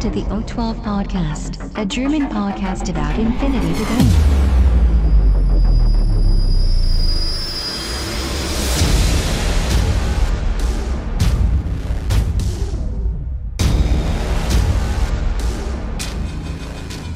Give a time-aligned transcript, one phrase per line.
[0.00, 4.06] To the O12 Podcast, a German podcast about infinity debate.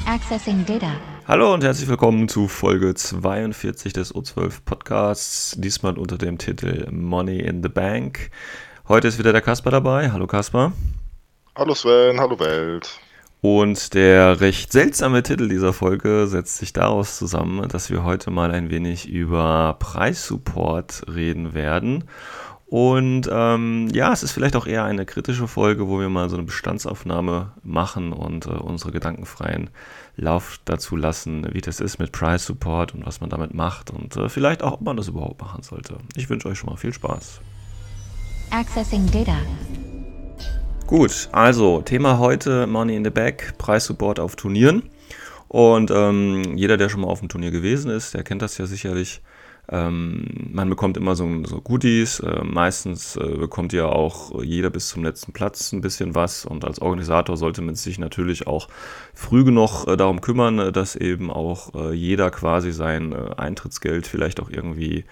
[0.06, 0.92] Accessing data.
[1.26, 7.38] Hallo und herzlich willkommen zu Folge 42 des O12 Podcasts, diesmal unter dem Titel Money
[7.38, 8.30] in the Bank.
[8.88, 10.12] Heute ist wieder der Kasper dabei.
[10.12, 10.72] Hallo Kasper.
[11.56, 12.98] Hallo Sven, hallo Welt.
[13.40, 18.50] Und der recht seltsame Titel dieser Folge setzt sich daraus zusammen, dass wir heute mal
[18.50, 22.04] ein wenig über Preissupport reden werden.
[22.66, 26.34] Und ähm, ja, es ist vielleicht auch eher eine kritische Folge, wo wir mal so
[26.34, 29.70] eine Bestandsaufnahme machen und äh, unsere gedankenfreien
[30.16, 34.16] Lauf dazu lassen, wie das ist mit Price Support und was man damit macht und
[34.16, 35.98] äh, vielleicht auch, ob man das überhaupt machen sollte.
[36.16, 37.40] Ich wünsche euch schon mal viel Spaß.
[38.50, 39.36] Accessing data.
[40.86, 44.90] Gut, also Thema heute Money in the Back, Preissupport auf Turnieren.
[45.48, 48.66] Und ähm, jeder, der schon mal auf dem Turnier gewesen ist, der kennt das ja
[48.66, 49.22] sicherlich.
[49.70, 52.20] Ähm, man bekommt immer so, so Goodies.
[52.20, 56.44] Äh, meistens äh, bekommt ja auch jeder bis zum letzten Platz ein bisschen was.
[56.44, 58.68] Und als Organisator sollte man sich natürlich auch
[59.14, 64.06] früh genug äh, darum kümmern, äh, dass eben auch äh, jeder quasi sein äh, Eintrittsgeld
[64.06, 65.06] vielleicht auch irgendwie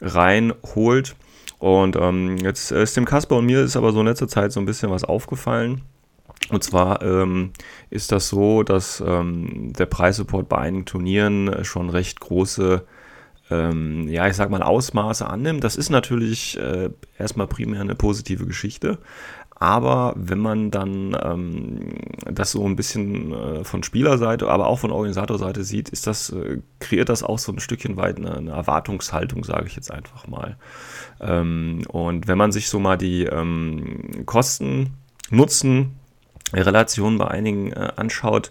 [0.00, 1.16] reinholt.
[1.62, 4.58] Und ähm, jetzt ist dem Kasper und mir ist aber so in letzter Zeit so
[4.58, 5.82] ein bisschen was aufgefallen.
[6.50, 7.52] Und zwar ähm,
[7.88, 12.84] ist das so, dass ähm, der Preissupport bei einigen Turnieren schon recht große,
[13.48, 15.62] ähm, ja, ich sag mal, Ausmaße annimmt.
[15.62, 18.98] Das ist natürlich äh, erstmal primär eine positive Geschichte.
[19.62, 24.90] Aber wenn man dann ähm, das so ein bisschen äh, von Spielerseite, aber auch von
[24.90, 29.44] Organisatorseite sieht, ist das, äh, kreiert das auch so ein Stückchen weit eine, eine Erwartungshaltung,
[29.44, 30.56] sage ich jetzt einfach mal.
[31.20, 34.94] Ähm, und wenn man sich so mal die ähm, Kosten,
[35.30, 35.92] Nutzen,
[36.52, 38.50] Relation bei einigen äh, anschaut,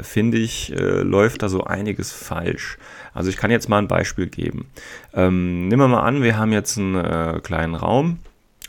[0.00, 2.78] finde ich, äh, läuft da so einiges falsch.
[3.12, 4.68] Also ich kann jetzt mal ein Beispiel geben.
[5.12, 8.20] Ähm, nehmen wir mal an, wir haben jetzt einen äh, kleinen Raum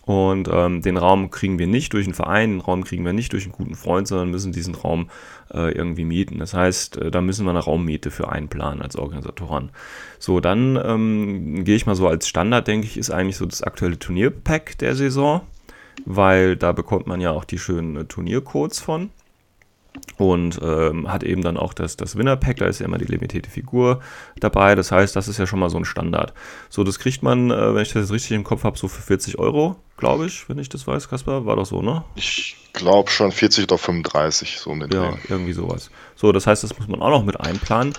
[0.08, 3.34] und ähm, den Raum kriegen wir nicht durch einen Verein, den Raum kriegen wir nicht
[3.34, 5.10] durch einen guten Freund, sondern müssen diesen Raum
[5.54, 6.40] äh, irgendwie mieten.
[6.40, 9.70] Das heißt, äh, da müssen wir eine Raummiete für einplanen als Organisatoren.
[10.18, 13.64] So, dann ähm, gehe ich mal so als Standard, denke ich, ist eigentlich so das
[13.64, 15.42] aktuelle Turnierpack der Saison,
[16.06, 19.10] weil da bekommt man ja auch die schönen äh, Turniercodes von
[20.18, 23.50] und ähm, hat eben dann auch das, das Winner-Pack, da ist ja immer die limitierte
[23.50, 24.02] Figur
[24.40, 24.74] dabei.
[24.76, 26.34] Das heißt, das ist ja schon mal so ein Standard.
[26.70, 29.02] So, das kriegt man, äh, wenn ich das jetzt richtig im Kopf habe, so für
[29.02, 31.46] 40 Euro, glaube ich, wenn ich das weiß, Kaspar.
[31.46, 32.04] War doch so, ne?
[32.16, 35.92] Ich glaube schon 40 oder 35, so mit Ja, irgendwie sowas.
[36.16, 37.94] So, das heißt, das muss man auch noch mit einplanen.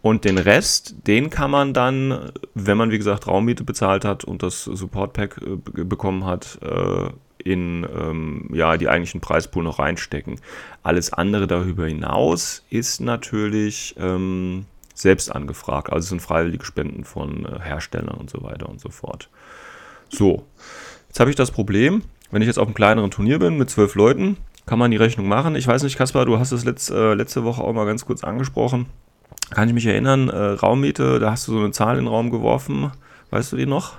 [0.00, 4.42] Und den Rest, den kann man dann, wenn man wie gesagt Raummiete bezahlt hat und
[4.42, 7.08] das Support Pack äh, bekommen hat, äh,
[7.42, 10.40] in ähm, ja, die eigentlichen Preispool noch reinstecken.
[10.82, 15.92] Alles andere darüber hinaus ist natürlich ähm, selbst angefragt.
[15.92, 19.28] Also es sind freiwillige Spenden von äh, Herstellern und so weiter und so fort.
[20.08, 20.44] So,
[21.08, 23.94] jetzt habe ich das Problem, wenn ich jetzt auf einem kleineren Turnier bin mit zwölf
[23.94, 25.56] Leuten, kann man die Rechnung machen.
[25.56, 28.24] Ich weiß nicht, Kaspar, du hast es letzt, äh, letzte Woche auch mal ganz kurz
[28.24, 28.86] angesprochen.
[29.50, 32.30] Kann ich mich erinnern, äh, Raummiete, da hast du so eine Zahl in den Raum
[32.30, 32.90] geworfen.
[33.30, 33.94] Weißt du die noch?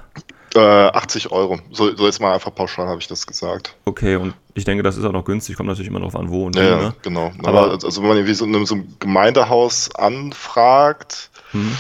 [0.56, 1.60] Äh, 80 Euro.
[1.72, 3.76] So, so, jetzt mal einfach pauschal habe ich das gesagt.
[3.86, 6.46] Okay, und ich denke, das ist auch noch günstig, kommt natürlich immer darauf an, wo
[6.46, 6.94] und ja, wie, ne?
[7.02, 7.32] genau.
[7.44, 11.78] Aber also wenn man irgendwie so in so einem Gemeindehaus anfragt, hm.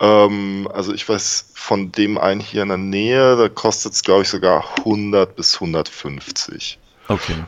[0.00, 4.22] ähm, also ich weiß von dem einen hier in der Nähe, da kostet es glaube
[4.22, 6.78] ich sogar 100 bis 150.
[7.06, 7.44] Okay,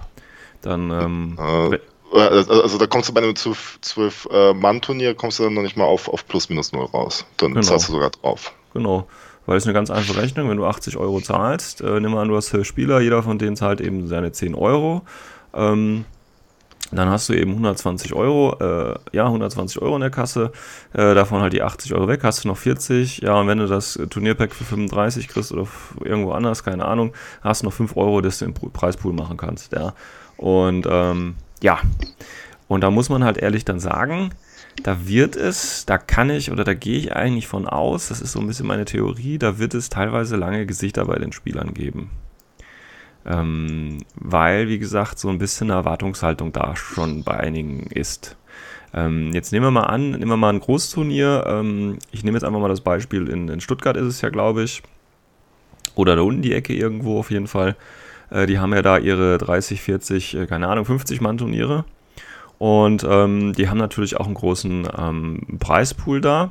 [0.62, 1.38] dann ähm,
[1.72, 1.78] äh,
[2.12, 6.09] also, also, da kommst du bei einem 12-Mann-Turnier, kommst du dann noch nicht mal auf,
[6.09, 7.25] auf plus minus null raus.
[7.37, 7.65] Dann genau.
[7.65, 8.53] zahlst du sogar drauf.
[8.75, 9.06] Genau.
[9.47, 12.28] Weil es eine ganz einfache Rechnung, wenn du 80 Euro zahlst, äh, nimm mal an,
[12.28, 15.03] du hast Spieler, jeder von denen zahlt eben seine 10 Euro.
[15.54, 16.04] Ähm,
[16.92, 20.53] dann hast du eben 120 Euro, äh, ja, 120 Euro in der Kasse,
[20.92, 23.66] äh, davon halt die 80 Euro weg, hast du noch 40, ja, und wenn du
[23.66, 25.66] das Turnierpack für 35 kriegst oder
[26.04, 29.72] irgendwo anders, keine Ahnung, hast du noch 5 Euro, das du im Preispool machen kannst,
[29.72, 29.95] ja.
[30.36, 31.80] Und, ähm, ja,
[32.68, 34.30] und da muss man halt ehrlich dann sagen,
[34.83, 38.33] da wird es, da kann ich oder da gehe ich eigentlich von aus, das ist
[38.33, 42.10] so ein bisschen meine Theorie, da wird es teilweise lange Gesichter bei den Spielern geben.
[43.27, 48.36] Ähm, weil, wie gesagt, so ein bisschen eine Erwartungshaltung da schon bei einigen ist.
[48.95, 51.45] Ähm, jetzt nehmen wir mal an, nehmen wir mal ein Großturnier.
[51.47, 54.63] Ähm, ich nehme jetzt einfach mal das Beispiel, in, in Stuttgart ist es ja, glaube
[54.63, 54.83] ich.
[55.95, 57.77] Oder da unten die Ecke irgendwo auf jeden Fall.
[58.30, 61.84] Äh, die haben ja da ihre 30, 40, äh, keine Ahnung, 50 Mann-Turniere.
[62.59, 66.50] Und ähm, die haben natürlich auch einen großen ähm, Preispool da.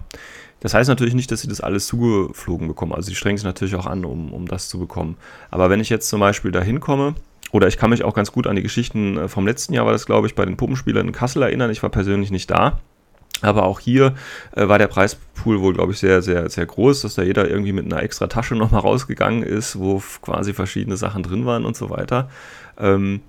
[0.60, 2.94] Das heißt natürlich nicht, dass sie das alles zugeflogen bekommen.
[2.94, 5.18] Also sie strengen sich natürlich auch an, um, um das zu bekommen.
[5.52, 7.16] Aber wenn ich jetzt zum Beispiel da hinkomme
[7.52, 9.94] oder ich kann mich auch ganz gut an die Geschichten äh, vom letzten Jahr, war
[9.94, 11.72] das glaube ich, bei den Puppenspielern in Kassel erinnern.
[11.72, 12.80] Ich war persönlich nicht da.
[13.42, 14.16] Aber auch hier
[14.56, 17.72] äh, war der Preispool wohl, glaube ich, sehr, sehr, sehr groß, dass da jeder irgendwie
[17.72, 21.90] mit einer extra Tasche nochmal rausgegangen ist, wo quasi verschiedene Sachen drin waren und so
[21.90, 22.30] weiter.
[22.78, 23.22] Ähm,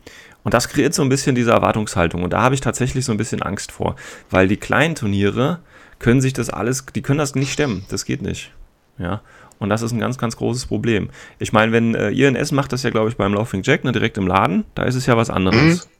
[0.43, 2.23] und das kreiert so ein bisschen diese Erwartungshaltung.
[2.23, 3.97] Und da habe ich tatsächlich so ein bisschen Angst vor,
[4.31, 5.61] weil die kleinen Turniere
[5.99, 7.85] können sich das alles, die können das nicht stemmen.
[7.91, 8.53] Das geht nicht.
[8.99, 9.21] Ja.
[9.59, 11.11] Und das ist ein ganz, ganz großes Problem.
[11.39, 13.85] Ich meine, wenn äh, ihr in Essen macht das ja, glaube ich, beim Laughing Jack,
[13.85, 15.85] ne, direkt im Laden, da ist es ja was anderes.
[15.87, 15.91] Mhm.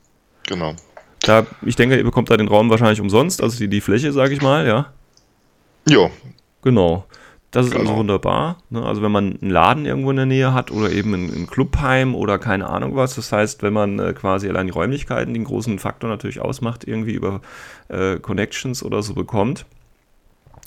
[0.47, 0.75] Genau.
[1.23, 4.33] Da, ich denke, ihr bekommt da den Raum wahrscheinlich umsonst, also die, die Fläche, sage
[4.35, 4.93] ich mal, ja.
[5.87, 6.11] Ja.
[6.63, 7.05] Genau.
[7.51, 7.91] Das ist also genau.
[7.91, 8.59] also wunderbar.
[8.71, 8.85] Ne?
[8.85, 12.15] Also wenn man einen Laden irgendwo in der Nähe hat oder eben ein, ein Clubheim
[12.15, 13.17] oder keine Ahnung was.
[13.17, 17.13] Das heißt, wenn man äh, quasi allein die Räumlichkeiten, den großen Faktor natürlich ausmacht, irgendwie
[17.13, 17.41] über
[17.89, 19.67] äh, Connections oder so bekommt,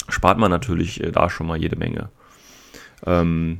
[0.09, 2.09] spart man natürlich äh, da schon mal jede Menge.
[3.05, 3.59] Ähm,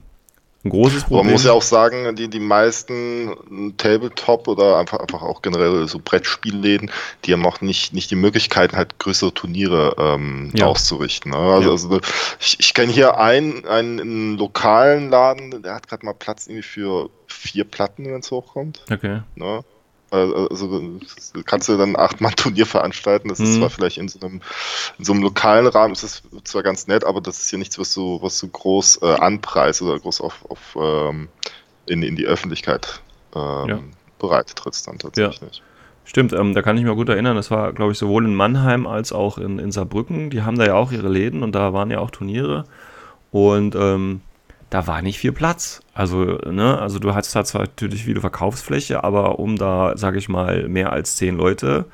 [0.64, 1.26] ein großes Problem.
[1.26, 6.00] man muss ja auch sagen, die, die meisten Tabletop oder einfach, einfach auch generell so
[6.04, 6.90] Brettspielläden,
[7.26, 10.68] die haben auch nicht, nicht die Möglichkeiten, halt größere Turniere ähm, ja.
[10.68, 11.32] auszurichten.
[11.32, 11.38] Ne?
[11.38, 11.72] Also, ja.
[11.72, 12.00] also
[12.40, 17.10] ich, ich kenne hier einen, einen lokalen Laden, der hat gerade mal Platz irgendwie für
[17.28, 18.86] vier Platten, wenn es hochkommt.
[18.90, 19.22] Okay.
[19.36, 19.64] Ne?
[20.14, 21.00] Also
[21.46, 23.30] kannst du dann achtmal Turnier veranstalten.
[23.30, 23.60] Das ist mhm.
[23.60, 24.42] zwar vielleicht in so einem,
[25.00, 27.80] in so einem lokalen Rahmen, ist das zwar ganz nett, aber das ist hier nichts,
[27.80, 31.30] was du, was du groß äh, anpreist oder groß auf, auf ähm,
[31.86, 33.02] in, in die Öffentlichkeit
[33.36, 33.80] ähm, ja.
[34.20, 35.58] bereit trittst dann tatsächlich.
[35.58, 35.64] Ja.
[36.06, 38.88] Stimmt, ähm, da kann ich mich gut erinnern, das war, glaube ich, sowohl in Mannheim
[38.88, 40.30] als auch in, in Saarbrücken.
[40.30, 42.66] Die haben da ja auch ihre Läden und da waren ja auch Turniere.
[43.32, 44.22] Und ähm,
[44.74, 45.82] da war nicht viel Platz.
[45.94, 50.30] Also, ne, also du hast da zwar natürlich viele Verkaufsfläche, aber um da, sage ich
[50.30, 51.86] mal, mehr als zehn Leute,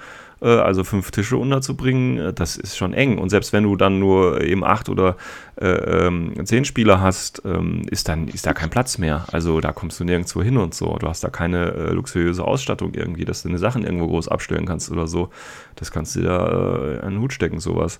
[0.41, 3.17] äh, also fünf Tische unterzubringen, äh, das ist schon eng.
[3.17, 5.17] Und selbst wenn du dann nur eben acht oder
[5.59, 9.25] äh, ähm, zehn Spieler hast, ähm, ist dann ist da kein Platz mehr.
[9.29, 10.97] Also da kommst du nirgendwo hin und so.
[10.99, 14.65] Du hast da keine äh, luxuriöse Ausstattung irgendwie, dass du deine Sachen irgendwo groß abstellen
[14.65, 15.31] kannst oder so.
[15.75, 17.99] Das kannst du da äh, an den Hut stecken, sowas.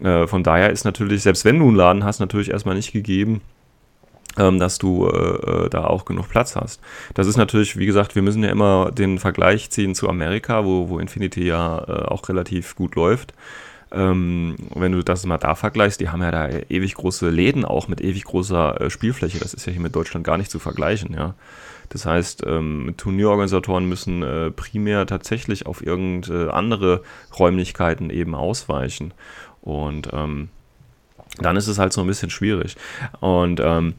[0.00, 3.40] Äh, von daher ist natürlich, selbst wenn du einen Laden hast, natürlich erstmal nicht gegeben,
[4.36, 6.80] dass du äh, äh, da auch genug Platz hast.
[7.14, 10.88] Das ist natürlich, wie gesagt, wir müssen ja immer den Vergleich ziehen zu Amerika, wo,
[10.88, 13.34] wo Infinity ja äh, auch relativ gut läuft.
[13.92, 17.88] Ähm, wenn du das mal da vergleichst, die haben ja da ewig große Läden auch
[17.88, 19.38] mit ewig großer äh, Spielfläche.
[19.38, 21.34] Das ist ja hier mit Deutschland gar nicht zu vergleichen, ja.
[21.90, 27.02] Das heißt, ähm, Turnierorganisatoren müssen äh, primär tatsächlich auf irgendeine andere
[27.38, 29.12] Räumlichkeiten eben ausweichen.
[29.60, 30.48] Und ähm,
[31.38, 32.76] dann ist es halt so ein bisschen schwierig.
[33.20, 33.94] Und ähm,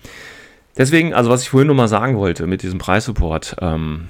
[0.78, 4.08] deswegen, also was ich vorhin nur mal sagen wollte mit diesem Preissupport, ähm,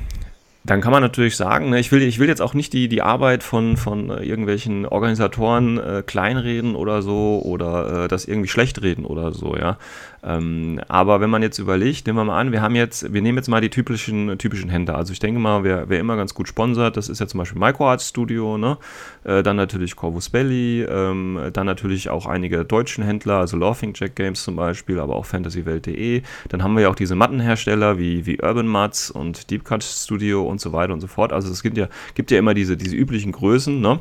[0.65, 3.01] dann kann man natürlich sagen, ne, ich, will, ich will jetzt auch nicht die, die
[3.01, 8.81] Arbeit von, von äh, irgendwelchen Organisatoren äh, kleinreden oder so oder äh, das irgendwie schlecht
[8.81, 9.77] reden oder so, ja.
[10.23, 13.37] Ähm, aber wenn man jetzt überlegt, nehmen wir mal an, wir haben jetzt, wir nehmen
[13.37, 14.95] jetzt mal die typischen, typischen Händler.
[14.95, 17.59] Also ich denke mal, wer, wer immer ganz gut sponsert, das ist ja zum Beispiel
[17.59, 18.77] Microart Studio, ne?
[19.25, 24.15] Äh, dann natürlich Corvus Belly, ähm, dann natürlich auch einige deutschen Händler, also Laughing Jack
[24.15, 26.21] Games zum Beispiel, aber auch fantasywelt.de.
[26.49, 30.43] Dann haben wir ja auch diese Mattenhersteller wie, wie Urban Mats und Deep Cut Studio
[30.43, 31.33] und so weiter und so fort.
[31.33, 33.99] Also es gibt ja, gibt ja immer diese, diese üblichen Größen, ne?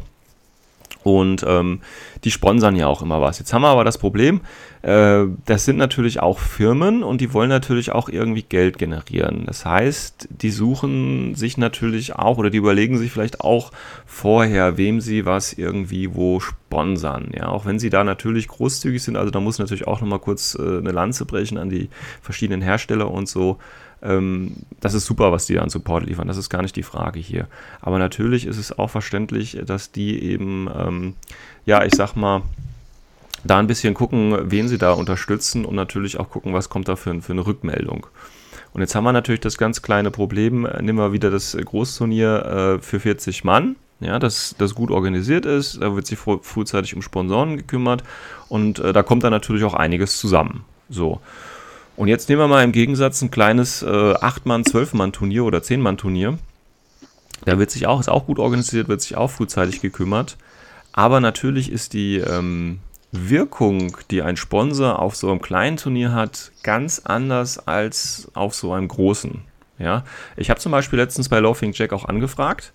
[1.03, 1.81] Und ähm,
[2.25, 3.39] die sponsern ja auch immer was.
[3.39, 4.41] Jetzt haben wir aber das Problem,
[4.83, 9.45] äh, das sind natürlich auch Firmen und die wollen natürlich auch irgendwie Geld generieren.
[9.47, 13.73] Das heißt, die suchen sich natürlich auch oder die überlegen sich vielleicht auch
[14.07, 17.33] vorher, wem sie was irgendwie wo sponsern.
[17.37, 20.57] Ja, auch wenn sie da natürlich großzügig sind, also da muss natürlich auch nochmal kurz
[20.59, 21.89] äh, eine Lanze brechen an die
[22.21, 23.59] verschiedenen Hersteller und so.
[24.03, 26.29] Ähm, das ist super, was die an Support liefern.
[26.29, 27.47] Das ist gar nicht die Frage hier.
[27.81, 31.15] Aber natürlich ist es auch verständlich, dass die eben, ähm,
[31.67, 32.43] ja, ich sag mal,
[33.45, 36.97] da ein bisschen gucken, wen sie da unterstützen und natürlich auch gucken, was kommt da
[36.97, 38.07] für, für eine Rückmeldung.
[38.73, 42.83] Und jetzt haben wir natürlich das ganz kleine Problem, nehmen wir wieder das Großturnier äh,
[42.83, 47.03] für 40 Mann, ja, das, das gut organisiert ist, da wird sich früh, frühzeitig um
[47.03, 48.03] Sponsoren gekümmert
[48.49, 50.65] und äh, da kommt dann natürlich auch einiges zusammen.
[50.89, 51.21] So.
[51.97, 56.39] Und jetzt nehmen wir mal im Gegensatz ein kleines äh, 8-Mann-, 12-Mann-Turnier oder 10-Mann-Turnier.
[57.45, 60.37] Da wird sich auch, ist auch gut organisiert, wird sich auch frühzeitig gekümmert.
[60.93, 62.79] Aber natürlich ist die ähm,
[63.11, 68.73] Wirkung, die ein Sponsor auf so einem kleinen Turnier hat, ganz anders als auf so
[68.73, 69.43] einem großen.
[69.79, 70.05] Ja?
[70.37, 72.73] Ich habe zum Beispiel letztens bei Laughing Jack auch angefragt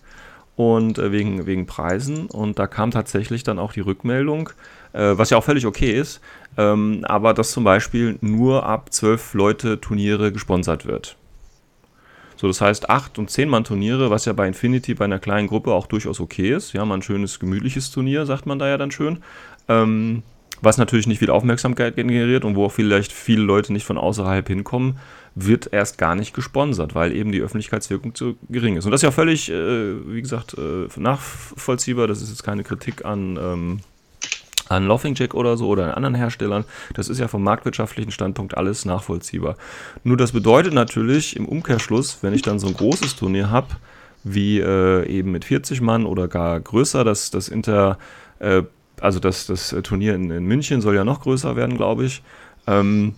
[0.55, 4.49] und äh, wegen, wegen Preisen und da kam tatsächlich dann auch die Rückmeldung,
[4.93, 6.21] was ja auch völlig okay ist,
[6.57, 11.17] ähm, aber dass zum Beispiel nur ab zwölf Leute Turniere gesponsert wird.
[12.37, 15.47] So, das heißt, acht und zehn Mann Turniere, was ja bei Infinity bei einer kleinen
[15.47, 16.73] Gruppe auch durchaus okay ist.
[16.73, 19.23] Ja, mal ein schönes, gemütliches Turnier, sagt man da ja dann schön.
[19.67, 20.21] Ähm,
[20.61, 24.47] was natürlich nicht viel Aufmerksamkeit generiert und wo auch vielleicht viele Leute nicht von außerhalb
[24.47, 24.97] hinkommen,
[25.35, 28.85] wird erst gar nicht gesponsert, weil eben die Öffentlichkeitswirkung zu gering ist.
[28.85, 32.07] Und das ist ja völlig, äh, wie gesagt, äh, nachvollziehbar.
[32.07, 33.79] Das ist jetzt keine Kritik an, ähm,
[34.69, 36.65] an Laughing Jack oder so oder an anderen Herstellern.
[36.93, 39.55] Das ist ja vom marktwirtschaftlichen Standpunkt alles nachvollziehbar.
[40.03, 43.67] Nur das bedeutet natürlich im Umkehrschluss, wenn ich dann so ein großes Turnier habe,
[44.23, 47.97] wie äh, eben mit 40 Mann oder gar größer, dass das Inter
[48.39, 48.63] äh,
[49.01, 52.21] also das, das Turnier in, in, München soll ja noch größer werden, glaube ich.
[52.65, 53.13] Ähm,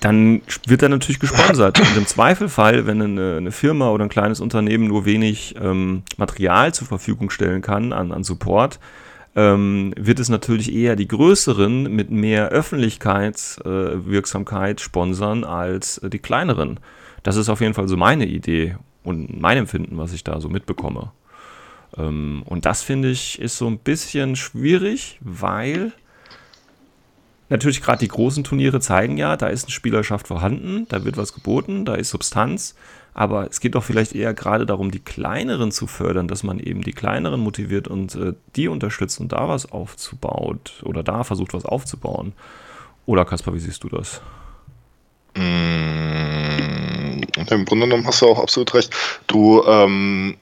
[0.00, 1.80] dann wird er natürlich gesponsert.
[1.80, 6.74] Und im Zweifelfall, wenn eine, eine, Firma oder ein kleines Unternehmen nur wenig ähm, Material
[6.74, 8.22] zur Verfügung stellen kann an, an
[9.36, 16.20] ähm, wird es natürlich eher die größeren mit mehr Öffentlichkeitswirksamkeit äh, sponsern als äh, die
[16.20, 16.80] kleineren.
[17.22, 20.48] Das ist auf jeden Fall so meine Idee und mein Empfinden, was ich da so
[20.48, 21.12] mitbekomme.
[21.96, 25.92] Ähm, und das finde ich ist so ein bisschen schwierig, weil
[27.48, 31.34] natürlich gerade die großen Turniere zeigen ja, da ist eine Spielerschaft vorhanden, da wird was
[31.34, 32.74] geboten, da ist Substanz.
[33.14, 36.82] Aber es geht doch vielleicht eher gerade darum, die kleineren zu fördern, dass man eben
[36.82, 41.64] die kleineren motiviert und äh, die unterstützt und da was aufzubaut oder da versucht, was
[41.64, 42.32] aufzubauen.
[43.06, 44.20] Oder Kaspar, wie siehst du das?
[45.36, 48.92] Mm, Im Grunde genommen hast du auch absolut recht.
[49.28, 50.36] Du, ähm,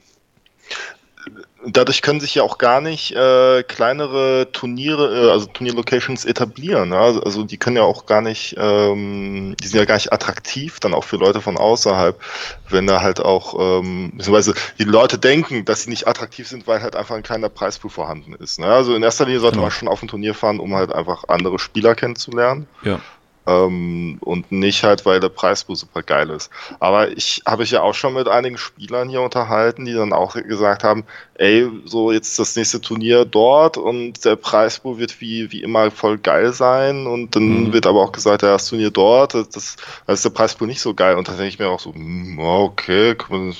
[1.64, 6.92] dadurch können sich ja auch gar nicht äh, kleinere Turniere, äh, also Turnierlocations etablieren.
[6.92, 7.02] Ja?
[7.24, 10.94] Also die können ja auch gar nicht, ähm, die sind ja gar nicht attraktiv dann
[10.94, 12.20] auch für Leute von außerhalb,
[12.68, 16.82] wenn da halt auch, ähm, beziehungsweise die Leute denken, dass sie nicht attraktiv sind, weil
[16.82, 18.58] halt einfach ein kleiner Preispool vorhanden ist.
[18.58, 18.66] Ne?
[18.66, 19.66] Also in erster Linie sollte genau.
[19.66, 22.66] man schon auf ein Turnier fahren, um halt einfach andere Spieler kennenzulernen.
[22.82, 23.00] Ja.
[23.44, 26.48] Ähm, und nicht halt, weil der Preisbuch super geil ist.
[26.78, 30.34] Aber ich habe ich ja auch schon mit einigen Spielern hier unterhalten, die dann auch
[30.34, 35.62] gesagt haben, ey, so jetzt das nächste Turnier dort und der Preisbuch wird wie, wie
[35.62, 37.72] immer voll geil sein und dann mhm.
[37.72, 40.94] wird aber auch gesagt, ja, das Turnier dort, das, das ist der Preisbuch nicht so
[40.94, 43.56] geil und da denke ich mir auch so, hm, okay, kann man,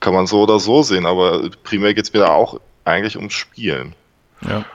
[0.00, 3.32] kann man so oder so sehen, aber primär geht es mir da auch eigentlich ums
[3.32, 3.94] Spielen.
[4.42, 4.66] Ja.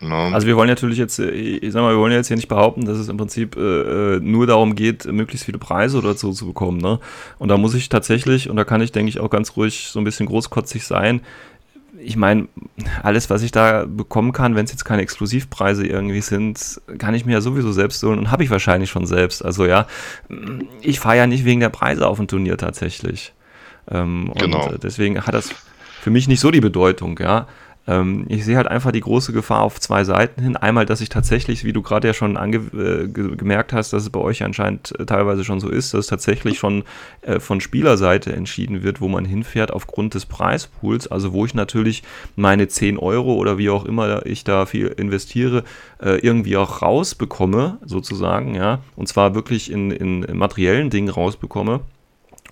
[0.00, 0.14] No.
[0.32, 2.84] Also wir wollen natürlich jetzt, äh, ich sag mal, wir wollen jetzt hier nicht behaupten,
[2.84, 6.46] dass es im Prinzip äh, äh, nur darum geht, möglichst viele Preise oder so zu
[6.46, 6.78] bekommen.
[6.78, 7.00] Ne?
[7.38, 9.98] Und da muss ich tatsächlich, und da kann ich, denke ich, auch ganz ruhig so
[9.98, 11.20] ein bisschen großkotzig sein.
[12.00, 12.46] Ich meine,
[13.02, 17.24] alles, was ich da bekommen kann, wenn es jetzt keine Exklusivpreise irgendwie sind, kann ich
[17.24, 19.44] mir ja sowieso selbst holen und habe ich wahrscheinlich schon selbst.
[19.44, 19.88] Also ja,
[20.80, 23.32] ich fahre ja nicht wegen der Preise auf ein Turnier tatsächlich.
[23.90, 24.68] Ähm, genau.
[24.68, 25.50] Und deswegen hat das
[26.00, 27.48] für mich nicht so die Bedeutung, ja.
[27.88, 30.56] Ähm, ich sehe halt einfach die große Gefahr auf zwei Seiten hin.
[30.56, 34.20] Einmal, dass ich tatsächlich, wie du gerade ja schon äh, gemerkt hast, dass es bei
[34.20, 36.84] euch anscheinend äh, teilweise schon so ist, dass tatsächlich schon
[37.22, 41.08] äh, von Spielerseite entschieden wird, wo man hinfährt aufgrund des Preispools.
[41.08, 42.02] Also wo ich natürlich
[42.36, 45.64] meine 10 Euro oder wie auch immer ich da viel investiere,
[46.02, 48.80] äh, irgendwie auch rausbekomme, sozusagen, ja.
[48.96, 51.80] Und zwar wirklich in, in materiellen Dingen rausbekomme.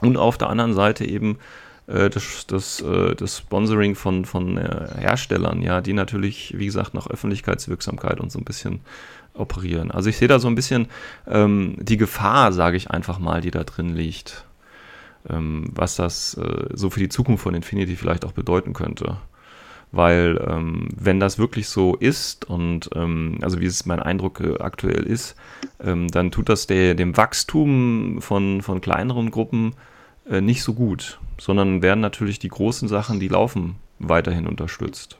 [0.00, 1.38] Und auf der anderen Seite eben
[1.86, 7.06] das, das, äh, das Sponsoring von, von äh, Herstellern, ja, die natürlich, wie gesagt, nach
[7.06, 8.80] Öffentlichkeitswirksamkeit und so ein bisschen
[9.34, 9.90] operieren.
[9.90, 10.88] Also ich sehe da so ein bisschen
[11.26, 14.46] ähm, die Gefahr, sage ich einfach mal, die da drin liegt,
[15.28, 19.18] ähm, was das äh, so für die Zukunft von Infinity vielleicht auch bedeuten könnte.
[19.92, 24.58] Weil ähm, wenn das wirklich so ist und ähm, also wie es mein Eindruck äh,
[24.58, 25.36] aktuell ist,
[25.80, 29.74] ähm, dann tut das der, dem Wachstum von, von kleineren Gruppen
[30.28, 35.18] äh, nicht so gut sondern werden natürlich die großen Sachen, die laufen, weiterhin unterstützt.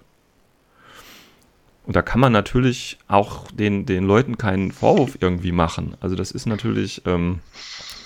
[1.87, 5.95] Und da kann man natürlich auch den, den Leuten keinen Vorwurf irgendwie machen.
[6.01, 7.41] Also das ist natürlich, ähm,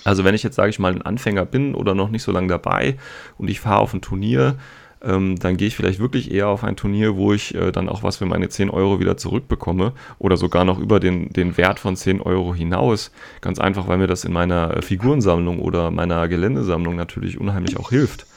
[0.03, 2.47] also wenn ich jetzt, sage ich mal, ein Anfänger bin oder noch nicht so lange
[2.47, 2.97] dabei
[3.39, 4.55] und ich fahre auf ein Turnier,
[5.03, 8.03] ähm, dann gehe ich vielleicht wirklich eher auf ein Turnier, wo ich äh, dann auch
[8.03, 11.95] was für meine 10 Euro wieder zurückbekomme oder sogar noch über den, den Wert von
[11.95, 13.11] 10 Euro hinaus.
[13.41, 17.89] Ganz einfach, weil mir das in meiner äh, Figurensammlung oder meiner Geländesammlung natürlich unheimlich auch
[17.89, 18.27] hilft.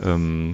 [0.00, 0.52] Ähm,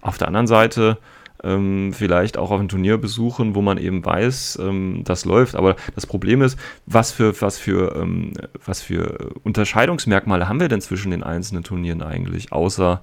[0.00, 0.98] auf der anderen Seite
[1.42, 5.54] ähm, vielleicht auch auf ein Turnier besuchen, wo man eben weiß, ähm, das läuft.
[5.54, 8.32] Aber das Problem ist, was für, was für, ähm,
[8.64, 13.02] was für Unterscheidungsmerkmale haben wir denn zwischen den einzelnen Turnieren eigentlich, außer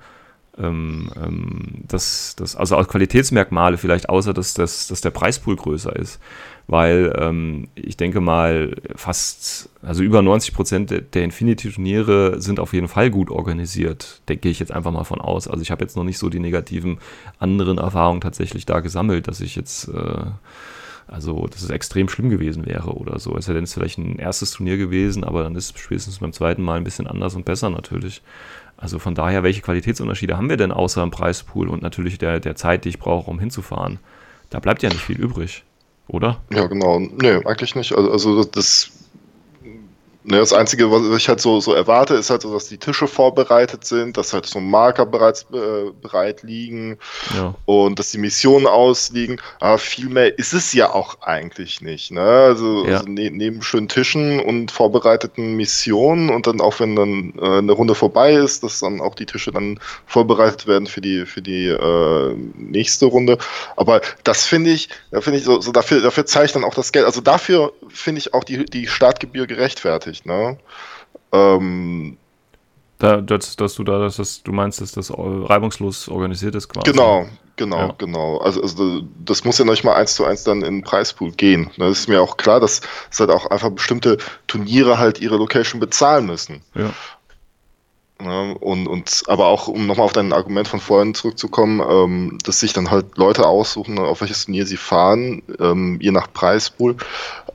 [0.61, 5.95] ähm, ähm, das, das, also als Qualitätsmerkmale vielleicht, außer dass, dass, dass der Preispool größer
[5.95, 6.19] ist.
[6.67, 12.73] Weil ähm, ich denke mal, fast, also über 90 Prozent der, der Infinity-Turniere sind auf
[12.73, 14.21] jeden Fall gut organisiert.
[14.27, 15.47] Gehe ich jetzt einfach mal von aus.
[15.47, 16.99] Also ich habe jetzt noch nicht so die negativen
[17.39, 19.89] anderen Erfahrungen tatsächlich da gesammelt, dass ich jetzt.
[19.89, 20.25] Äh,
[21.11, 23.35] also, dass es extrem schlimm gewesen wäre oder so.
[23.35, 26.61] Es wäre denn vielleicht ein erstes Turnier gewesen, aber dann ist es spätestens beim zweiten
[26.61, 28.21] Mal ein bisschen anders und besser natürlich.
[28.81, 32.55] Also von daher, welche Qualitätsunterschiede haben wir denn außer im Preispool und natürlich der, der
[32.55, 33.99] Zeit, die ich brauche, um hinzufahren?
[34.49, 35.63] Da bleibt ja nicht viel übrig.
[36.07, 36.41] oder?
[36.51, 36.99] Ja, genau.
[36.99, 37.95] Nee, eigentlich nicht.
[37.95, 38.91] Also, also das
[40.23, 43.07] Ne, das Einzige, was ich halt so, so erwarte, ist halt so, dass die Tische
[43.07, 46.99] vorbereitet sind, dass halt so Marker bereits äh, bereit liegen
[47.35, 47.55] ja.
[47.65, 49.41] und dass die Missionen ausliegen.
[49.59, 52.11] Aber viel mehr ist es ja auch eigentlich nicht.
[52.11, 52.21] Ne?
[52.21, 52.97] Also, ja.
[52.97, 57.71] also ne, neben schönen Tischen und vorbereiteten Missionen und dann auch, wenn dann äh, eine
[57.71, 61.65] Runde vorbei ist, dass dann auch die Tische dann vorbereitet werden für die, für die
[61.65, 63.39] äh, nächste Runde.
[63.75, 66.75] Aber das finde ich, da finde ich so, so dafür, dafür zahle ich dann auch
[66.75, 67.05] das Geld.
[67.05, 70.57] Also dafür finde ich auch die, die Startgebühr gerechtfertigt gerechtfertigt, ne?
[71.31, 72.17] Ähm,
[72.99, 76.91] da, dass, dass du da, dass das, du meinst, dass das reibungslos organisiert ist quasi.
[76.91, 77.25] Genau,
[77.55, 77.95] genau, ja.
[77.97, 78.37] genau.
[78.37, 81.71] Also, also, das muss ja nicht mal eins zu eins dann in den Preispool gehen.
[81.77, 81.87] Ne?
[81.87, 85.79] Das ist mir auch klar, dass, dass halt auch einfach bestimmte Turniere halt ihre Location
[85.79, 86.61] bezahlen müssen.
[86.75, 86.93] Ja.
[88.21, 88.55] Ne?
[88.59, 92.73] Und, und aber auch, um nochmal auf dein Argument von vorhin zurückzukommen, ähm, dass sich
[92.73, 96.97] dann halt Leute aussuchen, auf welches Turnier sie fahren, ähm, je nach Preispool.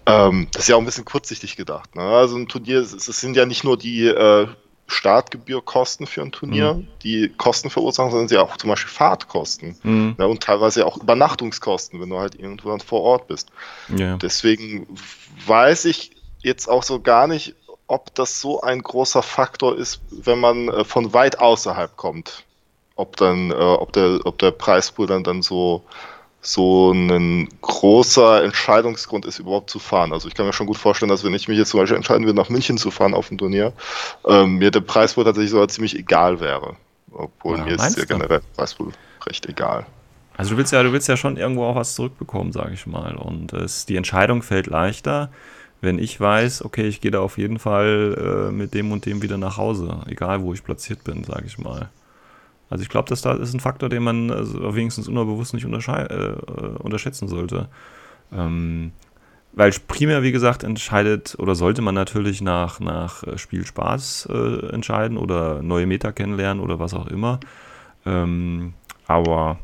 [0.06, 1.94] Ähm, das ist ja auch ein bisschen kurzsichtig gedacht.
[1.94, 2.02] Ne?
[2.02, 4.46] Also ein Turnier, es, es sind ja nicht nur die äh,
[4.88, 6.88] Startgebührkosten für ein Turnier, mhm.
[7.02, 10.14] die Kosten verursachen, sondern sie auch zum Beispiel Fahrtkosten mhm.
[10.18, 10.28] ne?
[10.28, 13.50] und teilweise auch Übernachtungskosten, wenn du halt irgendwo dann vor Ort bist.
[13.88, 14.16] Ja.
[14.16, 14.87] Deswegen
[15.46, 17.56] weiß ich jetzt auch so gar nicht,
[17.88, 22.44] ob das so ein großer Faktor ist, wenn man äh, von weit außerhalb kommt.
[22.96, 25.82] Ob dann, äh, ob der, ob der Preispool dann, dann so,
[26.40, 30.12] so ein großer Entscheidungsgrund ist, überhaupt zu fahren.
[30.12, 32.24] Also ich kann mir schon gut vorstellen, dass wenn ich mich jetzt zum Beispiel entscheiden
[32.24, 33.72] würde, nach München zu fahren auf ein Turnier,
[34.26, 36.76] ähm, mir der Preispool tatsächlich sogar ziemlich egal wäre.
[37.12, 38.92] Obwohl ja, mir ist der generell Preispool
[39.26, 39.86] recht egal.
[40.36, 43.16] Also du willst ja, du willst ja schon irgendwo auch was zurückbekommen, sage ich mal.
[43.16, 45.30] Und es, die Entscheidung fällt leichter,
[45.80, 49.23] wenn ich weiß, okay, ich gehe da auf jeden Fall äh, mit dem und dem
[49.23, 51.90] wieder nach Hause, egal wo ich platziert bin, sage ich mal.
[52.68, 55.69] Also ich glaube, das da ist ein Faktor, den man also wenigstens unterbewusst nicht äh,
[56.78, 57.69] unterschätzen sollte.
[58.32, 58.93] Ähm,
[59.52, 65.17] weil primär, wie gesagt, entscheidet oder sollte man natürlich nach, nach äh, Spielspaß äh, entscheiden
[65.17, 67.41] oder neue Meta kennenlernen oder was auch immer.
[68.04, 68.75] Ähm,
[69.06, 69.58] aber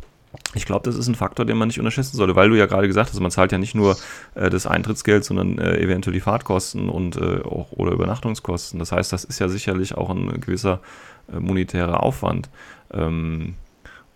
[0.55, 2.87] ich glaube, das ist ein Faktor, den man nicht unterschätzen sollte, weil du ja gerade
[2.87, 3.97] gesagt hast, man zahlt ja nicht nur
[4.35, 8.79] äh, das Eintrittsgeld, sondern äh, eventuell die Fahrtkosten und äh, auch oder Übernachtungskosten.
[8.79, 10.81] Das heißt, das ist ja sicherlich auch ein gewisser
[11.33, 12.49] äh, monetärer Aufwand.
[12.92, 13.55] Ähm,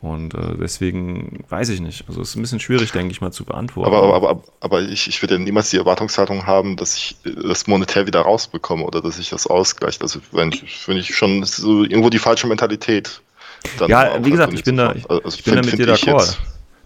[0.00, 2.04] und äh, deswegen weiß ich nicht.
[2.06, 3.92] Also es ist ein bisschen schwierig, denke ich mal, zu beantworten.
[3.92, 8.06] Aber, aber, aber, aber ich, ich würde niemals die Erwartungshaltung haben, dass ich das monetär
[8.06, 10.02] wieder rausbekomme oder dass ich das ausgleicht.
[10.02, 13.22] Also wenn ich, wenn ich schon irgendwo die falsche Mentalität
[13.88, 16.36] ja, wie gesagt, ich bin da, ich, also ich bin da mit dir d'accord.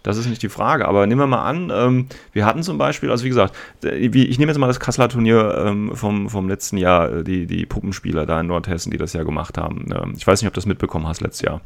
[0.02, 0.88] Das ist nicht die Frage.
[0.88, 4.50] Aber nehmen wir mal an, ähm, wir hatten zum Beispiel, also wie gesagt, ich nehme
[4.50, 8.40] jetzt mal das Kasseler Turnier ähm, vom, vom letzten Jahr, äh, die, die Puppenspieler da
[8.40, 9.92] in Nordhessen, die das ja gemacht haben.
[9.94, 11.60] Ähm, ich weiß nicht, ob du das mitbekommen hast letztes Jahr.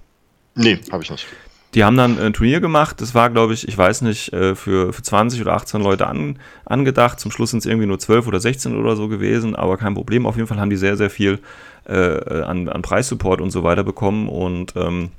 [0.57, 1.27] Nee, habe ich nicht.
[1.75, 4.93] Die haben dann ein Turnier gemacht, das war, glaube ich, ich weiß nicht, äh, für,
[4.93, 7.19] für 20 oder 18 Leute an, angedacht.
[7.19, 10.25] Zum Schluss sind es irgendwie nur 12 oder 16 oder so gewesen, aber kein Problem.
[10.25, 11.41] Auf jeden Fall haben die sehr, sehr viel
[11.87, 15.11] äh, an, an Preissupport und so weiter bekommen und ähm,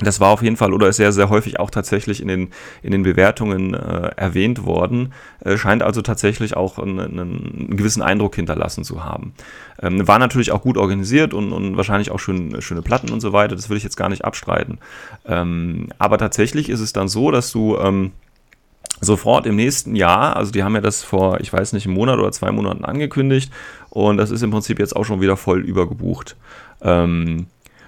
[0.00, 2.50] das war auf jeden Fall oder ist sehr, sehr häufig auch tatsächlich in den,
[2.82, 5.12] in den Bewertungen äh, erwähnt worden.
[5.44, 9.34] Äh, scheint also tatsächlich auch einen, einen, gewissen Eindruck hinterlassen zu haben.
[9.80, 13.32] Ähm, war natürlich auch gut organisiert und, und wahrscheinlich auch schön, schöne Platten und so
[13.32, 13.54] weiter.
[13.54, 14.78] Das will ich jetzt gar nicht abstreiten.
[15.26, 18.10] Ähm, aber tatsächlich ist es dann so, dass du ähm,
[19.00, 22.18] sofort im nächsten Jahr, also die haben ja das vor, ich weiß nicht, einem Monat
[22.18, 23.52] oder zwei Monaten angekündigt
[23.94, 26.36] und das ist im Prinzip jetzt auch schon wieder voll übergebucht.
[26.82, 27.46] Ähm,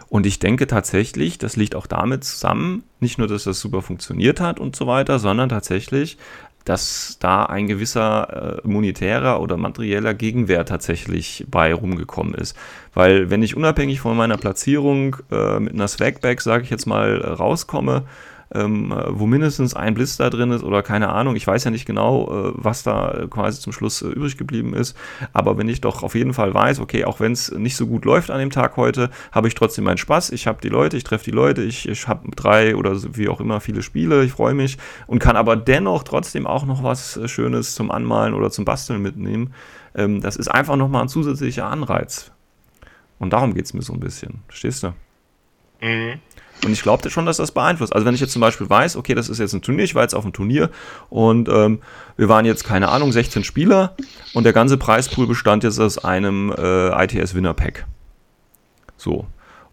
[0.09, 4.41] und ich denke tatsächlich, das liegt auch damit zusammen, nicht nur, dass das super funktioniert
[4.41, 6.17] hat und so weiter, sondern tatsächlich,
[6.65, 12.57] dass da ein gewisser äh, monetärer oder materieller Gegenwert tatsächlich bei rumgekommen ist.
[12.95, 17.21] Weil wenn ich unabhängig von meiner Platzierung äh, mit einer Swagback, sage ich jetzt mal,
[17.21, 18.05] äh, rauskomme,
[18.55, 21.37] ähm, wo mindestens ein Blister drin ist oder keine Ahnung.
[21.37, 24.97] Ich weiß ja nicht genau, äh, was da quasi zum Schluss äh, übrig geblieben ist.
[25.33, 28.05] Aber wenn ich doch auf jeden Fall weiß, okay, auch wenn es nicht so gut
[28.05, 30.31] läuft an dem Tag heute, habe ich trotzdem meinen Spaß.
[30.31, 33.41] Ich habe die Leute, ich treffe die Leute, ich, ich habe drei oder wie auch
[33.41, 37.29] immer viele Spiele, ich freue mich und kann aber dennoch trotzdem auch noch was äh,
[37.29, 39.53] Schönes zum Anmalen oder zum Basteln mitnehmen.
[39.95, 42.31] Ähm, das ist einfach nochmal ein zusätzlicher Anreiz.
[43.19, 44.43] Und darum geht es mir so ein bisschen.
[44.47, 44.93] Verstehst du?
[45.81, 46.21] Mhm.
[46.65, 47.93] Und ich glaube schon, dass das beeinflusst.
[47.93, 50.03] Also wenn ich jetzt zum Beispiel weiß, okay, das ist jetzt ein Turnier, ich war
[50.03, 50.71] jetzt auf einem Turnier
[51.11, 51.81] und ähm,
[52.17, 53.95] wir waren jetzt, keine Ahnung, 16 Spieler
[54.35, 57.87] und der ganze Preispool bestand jetzt aus einem äh, ITS Winner Pack.
[58.97, 59.27] So.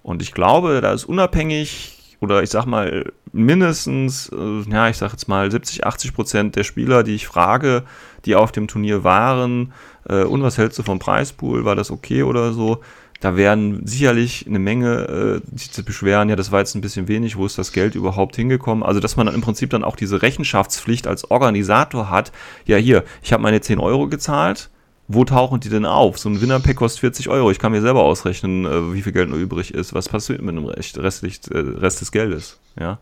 [0.04, 5.12] Und ich glaube, da ist unabhängig oder ich sag mal mindestens, äh, ja, ich sag
[5.12, 7.84] jetzt mal 70, 80 Prozent der Spieler, die ich frage,
[8.26, 9.74] die auf dem Turnier waren,
[10.08, 12.82] äh, und was hältst du vom Preispool, war das okay oder so,
[13.24, 17.08] Da werden sicherlich eine Menge äh, sich zu beschweren, ja, das war jetzt ein bisschen
[17.08, 18.84] wenig, wo ist das Geld überhaupt hingekommen?
[18.84, 22.34] Also, dass man dann im Prinzip dann auch diese Rechenschaftspflicht als Organisator hat.
[22.66, 24.70] Ja, hier, ich habe meine 10 Euro gezahlt,
[25.08, 26.18] wo tauchen die denn auf?
[26.18, 27.50] So ein Winnerpack kostet 40 Euro.
[27.50, 29.94] Ich kann mir selber ausrechnen, äh, wie viel Geld noch übrig ist.
[29.94, 32.60] Was passiert mit dem Rest, restlich, äh, Rest des Geldes?
[32.78, 33.00] Ja.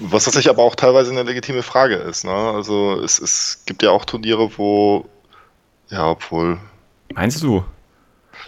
[0.00, 2.24] Was tatsächlich aber auch teilweise eine legitime Frage ist.
[2.24, 2.32] Ne?
[2.32, 5.06] Also es, es gibt ja auch Turniere, wo,
[5.90, 6.58] ja, obwohl.
[7.14, 7.62] Meinst du?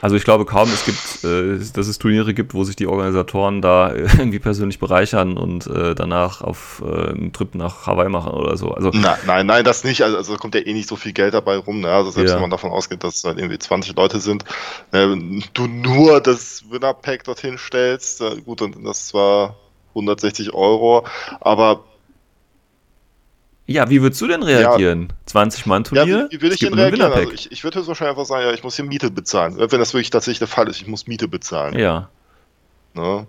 [0.02, 3.62] Also ich glaube kaum, es gibt, äh, dass es Turniere gibt, wo sich die Organisatoren
[3.62, 8.56] da irgendwie persönlich bereichern und äh, danach auf äh, einen Trip nach Hawaii machen oder
[8.56, 8.72] so.
[8.72, 10.02] Also nein, nein, nein, das nicht.
[10.02, 11.82] Also, also kommt ja eh nicht so viel Geld dabei rum.
[11.82, 11.88] Ne?
[11.88, 12.34] Also selbst ja.
[12.34, 14.44] wenn man davon ausgeht, dass es halt irgendwie 20 Leute sind,
[14.90, 15.06] äh,
[15.54, 19.54] du nur das Winner Pack dorthin stellst, äh, gut, und das war
[19.90, 21.06] 160 Euro,
[21.40, 21.84] aber
[23.72, 25.08] ja, wie würdest du denn reagieren?
[25.10, 25.16] Ja.
[25.26, 26.06] 20 Mann Turnier?
[26.06, 27.12] Ja, wie, wie würde ich denn reagieren?
[27.12, 29.56] Also ich, ich würde höchstwahrscheinlich einfach sagen, ja, ich muss hier Miete bezahlen.
[29.58, 31.78] Wenn das wirklich tatsächlich der Fall ist, ich muss Miete bezahlen.
[31.78, 32.08] Ja.
[32.94, 33.26] Ne?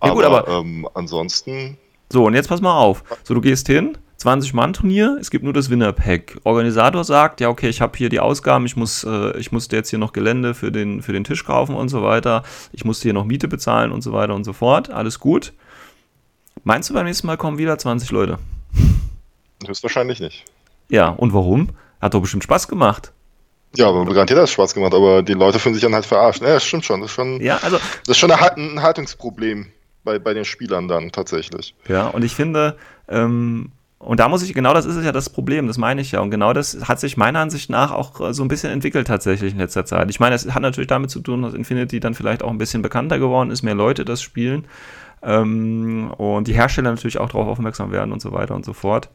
[0.00, 1.78] Aber, ja, gut, aber ähm, ansonsten.
[2.10, 3.04] So, und jetzt pass mal auf.
[3.22, 6.38] So, du gehst hin, 20 Mann Turnier, es gibt nur das Winner Pack.
[6.44, 9.90] Organisator sagt, ja, okay, ich habe hier die Ausgaben, ich muss, äh, ich musste jetzt
[9.90, 12.42] hier noch Gelände für den, für den Tisch kaufen und so weiter.
[12.72, 14.90] Ich musste hier noch Miete bezahlen und so weiter und so fort.
[14.90, 15.52] Alles gut.
[16.62, 18.38] Meinst du, beim nächsten Mal kommen wieder 20 Leute?
[19.66, 20.44] Höchstwahrscheinlich nicht.
[20.88, 21.70] Ja, und warum?
[22.00, 23.12] Hat doch bestimmt Spaß gemacht.
[23.76, 26.42] Ja, aber garantiert hat es Spaß gemacht, aber die Leute fühlen sich dann halt verarscht.
[26.42, 27.00] Ja, das stimmt schon.
[27.00, 29.66] Das ist schon, ja, also, das ist schon ein Haltungsproblem
[30.04, 31.74] bei, bei den Spielern dann tatsächlich.
[31.88, 32.76] Ja, und ich finde,
[33.08, 36.20] ähm, und da muss ich, genau das ist ja das Problem, das meine ich ja.
[36.20, 39.58] Und genau das hat sich meiner Ansicht nach auch so ein bisschen entwickelt tatsächlich in
[39.58, 40.10] letzter Zeit.
[40.10, 42.82] Ich meine, es hat natürlich damit zu tun, dass Infinity dann vielleicht auch ein bisschen
[42.82, 44.66] bekannter geworden ist, mehr Leute das spielen.
[45.22, 49.08] Ähm, und die Hersteller natürlich auch darauf aufmerksam werden und so weiter und so fort.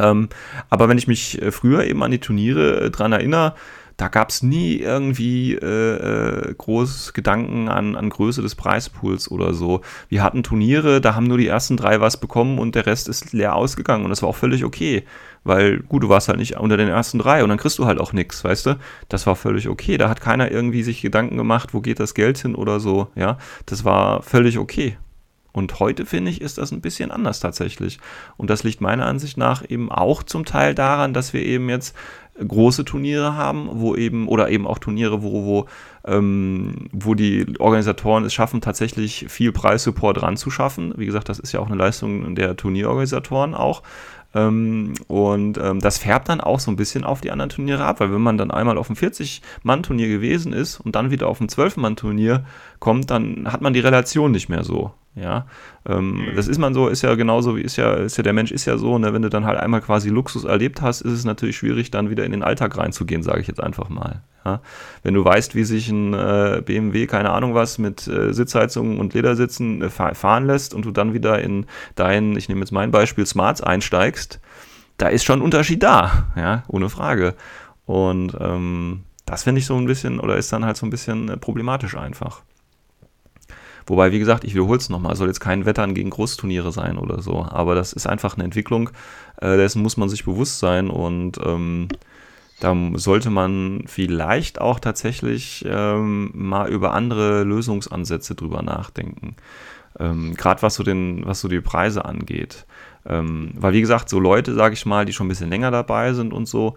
[0.00, 0.28] Ähm,
[0.68, 3.54] aber wenn ich mich äh, früher eben an die Turniere äh, dran erinnere,
[4.00, 9.52] da gab es nie irgendwie äh, äh, groß Gedanken an, an Größe des Preispools oder
[9.52, 9.82] so.
[10.08, 13.34] Wir hatten Turniere, da haben nur die ersten drei was bekommen und der Rest ist
[13.34, 15.04] leer ausgegangen und das war auch völlig okay.
[15.44, 18.00] Weil, gut, du warst halt nicht unter den ersten drei und dann kriegst du halt
[18.00, 18.78] auch nichts, weißt du?
[19.10, 19.98] Das war völlig okay.
[19.98, 23.36] Da hat keiner irgendwie sich Gedanken gemacht, wo geht das Geld hin oder so, ja.
[23.66, 24.96] Das war völlig okay.
[25.52, 27.98] Und heute finde ich, ist das ein bisschen anders tatsächlich.
[28.36, 31.94] Und das liegt meiner Ansicht nach eben auch zum Teil daran, dass wir eben jetzt
[32.46, 35.66] große Turniere haben, wo eben, oder eben auch Turniere, wo, wo,
[36.04, 40.94] ähm, wo die Organisatoren es schaffen, tatsächlich viel Preissupport ranzuschaffen.
[40.96, 43.82] Wie gesagt, das ist ja auch eine Leistung der Turnierorganisatoren auch.
[44.32, 47.98] Ähm, und ähm, das färbt dann auch so ein bisschen auf die anderen Turniere ab,
[47.98, 51.48] weil wenn man dann einmal auf einem 40-Mann-Turnier gewesen ist und dann wieder auf ein
[51.48, 52.44] 12-Mann-Turnier
[52.80, 54.92] kommt, dann hat man die Relation nicht mehr so.
[55.16, 55.46] Ja,
[55.88, 56.36] ähm, mhm.
[56.36, 58.64] das ist man so, ist ja genauso wie ist ja, ist ja der Mensch ist
[58.64, 61.56] ja so, ne, wenn du dann halt einmal quasi Luxus erlebt hast, ist es natürlich
[61.56, 64.22] schwierig, dann wieder in den Alltag reinzugehen, sage ich jetzt einfach mal.
[64.44, 64.60] Ja?
[65.02, 69.12] Wenn du weißt, wie sich ein äh, BMW, keine Ahnung was, mit äh, Sitzheizung und
[69.12, 71.66] Ledersitzen äh, fahren lässt und du dann wieder in
[71.96, 74.38] dein, ich nehme jetzt mein Beispiel, Smarts einsteigst,
[74.96, 77.34] da ist schon ein Unterschied da, ja, ohne Frage.
[77.84, 81.28] Und ähm, das finde ich so ein bisschen, oder ist dann halt so ein bisschen
[81.28, 82.42] äh, problematisch einfach.
[83.90, 87.22] Wobei, wie gesagt, ich wiederhole es nochmal, soll jetzt kein Wettern gegen Großturniere sein oder
[87.22, 87.44] so.
[87.44, 88.90] Aber das ist einfach eine Entwicklung,
[89.40, 91.88] äh, dessen muss man sich bewusst sein und ähm,
[92.60, 99.34] da sollte man vielleicht auch tatsächlich ähm, mal über andere Lösungsansätze drüber nachdenken.
[99.98, 102.66] Ähm, Gerade was so was so die Preise angeht.
[103.04, 106.12] Ähm, weil wie gesagt, so Leute, sage ich mal, die schon ein bisschen länger dabei
[106.12, 106.76] sind und so,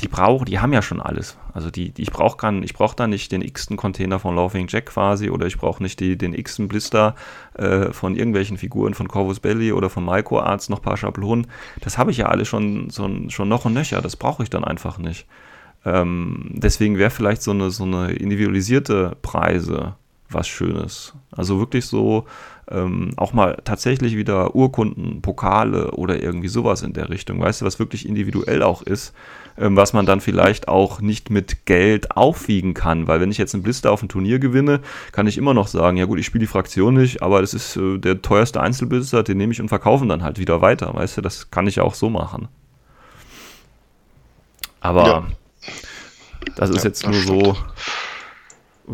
[0.00, 1.38] die brauchen, die haben ja schon alles.
[1.52, 4.86] Also die, die ich brauche ich brauche da nicht den x-ten Container von Laughing Jack
[4.86, 7.14] quasi oder ich brauche nicht die, den x-ten Blister
[7.54, 11.46] äh, von irgendwelchen Figuren von Corvus Belly oder von Micro Arts, noch ein paar Schablonen.
[11.80, 14.02] Das habe ich ja alle schon, so, schon noch und nöcher.
[14.02, 15.26] Das brauche ich dann einfach nicht.
[15.84, 19.94] Ähm, deswegen wäre vielleicht so eine, so eine individualisierte Preise
[20.34, 21.14] was Schönes.
[21.30, 22.26] Also wirklich so
[22.70, 27.40] ähm, auch mal tatsächlich wieder Urkunden, Pokale oder irgendwie sowas in der Richtung.
[27.40, 29.12] Weißt du, was wirklich individuell auch ist
[29.58, 33.06] ähm, was man dann vielleicht auch nicht mit Geld aufwiegen kann.
[33.06, 34.80] Weil wenn ich jetzt einen Blister auf ein Turnier gewinne,
[35.12, 37.76] kann ich immer noch sagen, ja gut, ich spiele die Fraktion nicht, aber das ist
[37.76, 40.94] äh, der teuerste Einzelblister, den nehme ich und verkaufe dann halt wieder weiter.
[40.94, 42.48] Weißt du, das kann ich ja auch so machen.
[44.80, 45.24] Aber ja.
[46.56, 47.56] das ist ja, jetzt nur so,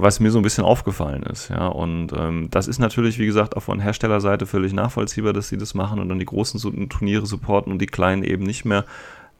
[0.00, 1.66] was mir so ein bisschen aufgefallen ist, ja.
[1.66, 5.74] Und ähm, das ist natürlich, wie gesagt, auch von Herstellerseite völlig nachvollziehbar, dass sie das
[5.74, 8.84] machen und dann die großen Turniere supporten und die kleinen eben nicht mehr.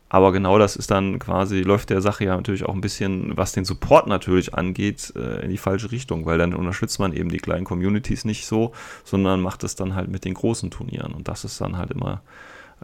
[0.09, 3.53] Aber genau das ist dann quasi, läuft der Sache ja natürlich auch ein bisschen, was
[3.53, 7.39] den Support natürlich angeht, äh, in die falsche Richtung, weil dann unterstützt man eben die
[7.39, 8.73] kleinen Communities nicht so,
[9.05, 11.13] sondern macht es dann halt mit den großen Turnieren.
[11.13, 12.23] Und das ist dann halt immer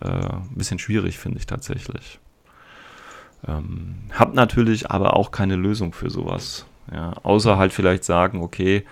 [0.01, 2.21] äh, ein bisschen schwierig, finde ich tatsächlich.
[3.49, 6.67] Ähm, hab natürlich aber auch keine Lösung für sowas.
[6.93, 8.85] Ja, außer halt vielleicht sagen, okay,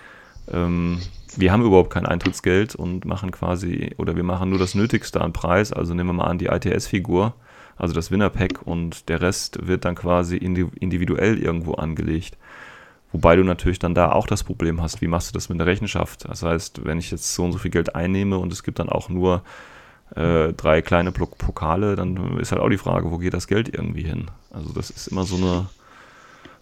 [0.51, 1.01] ähm,
[1.37, 5.33] wir haben überhaupt kein Eintrittsgeld und machen quasi, oder wir machen nur das Nötigste an
[5.33, 5.73] Preis.
[5.73, 7.35] Also nehmen wir mal an die ITS-Figur,
[7.77, 12.37] also das Winner-Pack und der Rest wird dann quasi individuell irgendwo angelegt.
[13.13, 15.67] Wobei du natürlich dann da auch das Problem hast, wie machst du das mit der
[15.67, 16.29] Rechenschaft?
[16.29, 18.89] Das heißt, wenn ich jetzt so und so viel Geld einnehme und es gibt dann
[18.89, 19.43] auch nur
[20.17, 24.03] äh, drei kleine Pokale, dann ist halt auch die Frage, wo geht das Geld irgendwie
[24.03, 24.31] hin?
[24.51, 25.67] Also das ist immer so eine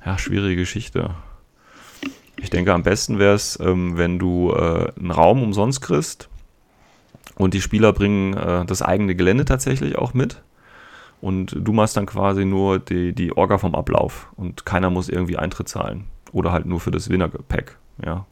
[0.04, 1.14] ja, schwierige Geschichte.
[2.36, 6.28] Ich denke, am besten wäre es, ähm, wenn du äh, einen Raum umsonst kriegst
[7.36, 10.42] und die Spieler bringen äh, das eigene Gelände tatsächlich auch mit.
[11.20, 15.36] Und du machst dann quasi nur die, die Orga vom Ablauf und keiner muss irgendwie
[15.36, 16.06] Eintritt zahlen.
[16.32, 17.76] Oder halt nur für das Winner-Pack.
[18.02, 18.24] Ja.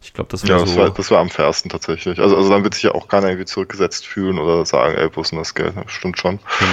[0.00, 0.88] Ich glaube, das wäre ja, so.
[0.88, 2.20] Das war, am fairsten tatsächlich.
[2.20, 5.22] Also, also dann wird sich ja auch keiner irgendwie zurückgesetzt fühlen oder sagen, ey, wo
[5.22, 5.74] ist denn das Geld?
[5.76, 6.38] Das stimmt schon.
[6.58, 6.72] Genau.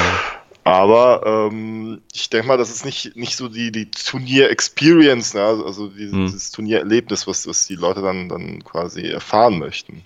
[0.64, 5.44] Aber ähm, ich denke mal, das ist nicht, nicht so die, die Turnier-Experience, ne?
[5.44, 6.26] also dieses, hm.
[6.28, 10.04] dieses Turniererlebnis, was, was die Leute dann, dann quasi erfahren möchten.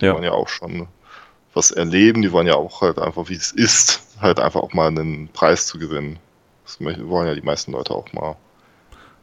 [0.00, 0.14] Die ja.
[0.14, 0.88] wollen ja auch schon
[1.54, 4.88] was erleben, die wollen ja auch halt einfach, wie es ist, halt einfach auch mal
[4.88, 6.18] einen Preis zu gewinnen.
[6.64, 8.36] Das wollen ja die meisten Leute auch mal.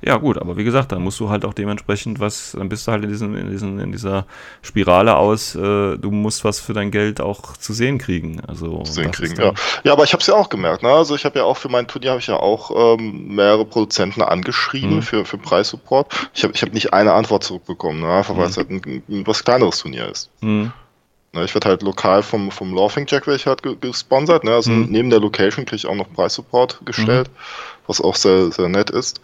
[0.02, 2.92] Ja, gut, aber wie gesagt, dann musst du halt auch dementsprechend was, dann bist du
[2.92, 4.26] halt in, diesen, in, diesen, in dieser
[4.62, 8.40] Spirale aus, äh, du musst was für dein Geld auch zu sehen kriegen.
[8.48, 9.54] Also, zu sehen kriegen, ja.
[9.84, 10.90] Ja, aber ich habe es ja auch gemerkt, ne?
[10.90, 14.22] Also ich habe ja auch für mein Turnier habe ich ja auch ähm, mehrere Produzenten
[14.22, 15.02] angeschrieben mhm.
[15.02, 16.30] für, für Preissupport.
[16.34, 18.12] Ich habe ich hab nicht eine Antwort zurückbekommen, ne?
[18.12, 18.40] einfach mhm.
[18.40, 20.30] weil es halt ein, ein, was kleineres Turnier ist.
[20.42, 20.72] Mhm.
[21.34, 24.44] Ne, ich werde halt lokal vom, vom Laughing Jack werde ich halt gesponsert.
[24.44, 24.54] Ne?
[24.54, 24.88] Also mhm.
[24.90, 27.88] neben der Location kriege ich auch noch Preissupport gestellt, mhm.
[27.88, 29.22] was auch sehr, sehr nett ist.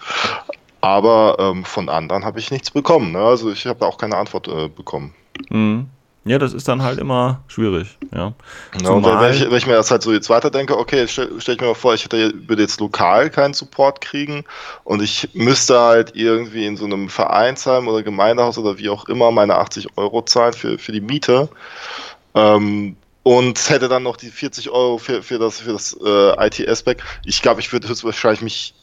[0.84, 3.14] Aber ähm, von anderen habe ich nichts bekommen.
[3.14, 3.20] Ne?
[3.20, 5.14] Also ich habe da auch keine Antwort äh, bekommen.
[5.50, 5.88] Mhm.
[6.26, 7.98] Ja, das ist dann halt immer schwierig.
[8.14, 8.34] Ja.
[8.82, 11.56] ja und wenn ich, wenn ich, mir das halt so jetzt weiterdenke, okay, stelle stell
[11.56, 14.44] ich mir mal vor, ich hätte, würde jetzt lokal keinen Support kriegen
[14.84, 19.32] und ich müsste halt irgendwie in so einem Vereinsheim oder Gemeindehaus oder wie auch immer
[19.32, 21.48] meine 80 Euro zahlen für, für die Miete.
[22.36, 27.02] Ähm, und hätte dann noch die 40 Euro für, für das, für das äh, ITS-Back.
[27.24, 28.74] Ich glaube, ich würde höchstwahrscheinlich mich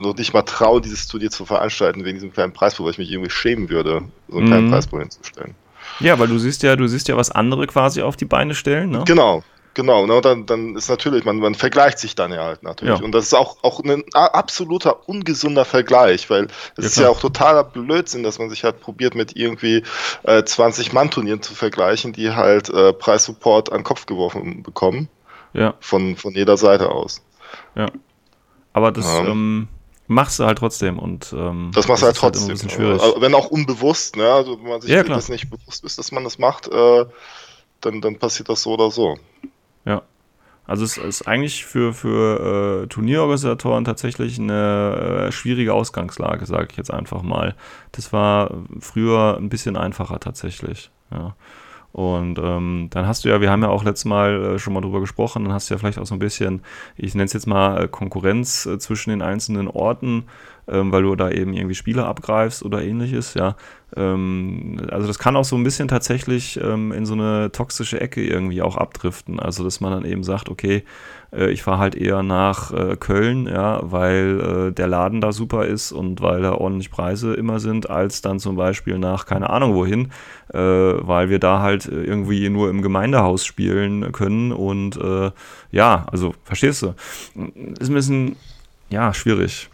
[0.00, 3.10] noch nicht mal trauen, dieses Turnier zu veranstalten wegen diesem kleinen Preispool, weil ich mich
[3.10, 4.50] irgendwie schämen würde, so einen mhm.
[4.50, 5.54] kleinen Preispool hinzustellen.
[6.00, 8.90] Ja, weil du siehst ja, du siehst ja, was andere quasi auf die Beine stellen,
[8.90, 9.04] ne?
[9.06, 9.42] Genau,
[9.74, 12.98] Genau, ne, dann, dann ist natürlich, man, man vergleicht sich dann ja halt natürlich.
[12.98, 13.04] Ja.
[13.04, 17.20] Und das ist auch, auch ein absoluter ungesunder Vergleich, weil es ja, ist ja auch
[17.20, 19.84] totaler Blödsinn, dass man sich halt probiert, mit irgendwie
[20.24, 25.08] äh, 20-Mann-Turnieren zu vergleichen, die halt äh, Preissupport an den Kopf geworfen bekommen.
[25.52, 25.74] Ja.
[25.80, 27.22] Von, von jeder Seite aus.
[27.76, 27.90] Ja.
[28.72, 29.68] Aber das, ähm, ähm
[30.10, 32.58] machst du halt trotzdem und ähm, das machst du halt, halt trotzdem.
[32.58, 33.00] Halt schwierig.
[33.00, 34.30] Also, wenn auch unbewusst, ne?
[34.30, 37.06] Also wenn man sich ja, das nicht bewusst ist, dass man das macht, äh,
[37.80, 39.16] dann, dann passiert das so oder so.
[39.84, 40.02] Ja.
[40.66, 46.76] Also es ist eigentlich für, für äh, Turnierorganisatoren tatsächlich eine äh, schwierige Ausgangslage, sage ich
[46.76, 47.54] jetzt einfach mal.
[47.92, 50.90] Das war früher ein bisschen einfacher tatsächlich.
[51.12, 51.34] Ja.
[51.92, 54.80] Und ähm, dann hast du ja, wir haben ja auch letztes Mal äh, schon mal
[54.80, 56.62] drüber gesprochen, dann hast du ja vielleicht auch so ein bisschen,
[56.96, 60.24] ich nenne es jetzt mal äh, Konkurrenz äh, zwischen den einzelnen Orten,
[60.70, 63.56] ähm, weil du da eben irgendwie Spieler abgreifst oder ähnliches, ja.
[63.96, 68.24] Ähm, also das kann auch so ein bisschen tatsächlich ähm, in so eine toxische Ecke
[68.24, 69.40] irgendwie auch abdriften.
[69.40, 70.84] Also dass man dann eben sagt, okay,
[71.32, 75.66] äh, ich fahre halt eher nach äh, Köln, ja, weil äh, der Laden da super
[75.66, 79.74] ist und weil da ordentlich Preise immer sind, als dann zum Beispiel nach keine Ahnung
[79.74, 80.10] wohin,
[80.52, 85.30] äh, weil wir da halt irgendwie nur im Gemeindehaus spielen können und äh,
[85.72, 86.94] ja, also verstehst du,
[87.80, 88.36] ist ein bisschen
[88.90, 89.69] ja schwierig.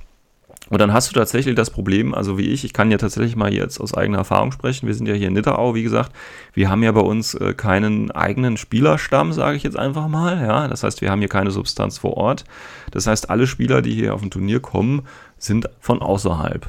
[0.69, 3.55] Und dann hast du tatsächlich das Problem, also wie ich, ich kann ja tatsächlich mal
[3.55, 4.87] jetzt aus eigener Erfahrung sprechen.
[4.89, 6.13] Wir sind ja hier in Nitterau, wie gesagt.
[6.55, 10.41] Wir haben ja bei uns äh, keinen eigenen Spielerstamm, sage ich jetzt einfach mal.
[10.41, 12.45] Ja, das heißt, wir haben hier keine Substanz vor Ort.
[12.91, 15.03] Das heißt, alle Spieler, die hier auf ein Turnier kommen,
[15.39, 16.67] sind von außerhalb.